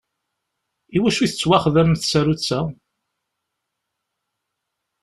Iwacu 0.95 1.21
i 1.23 1.27
tettwaxdam 1.31 1.89
tsarutt-a? 2.01 2.59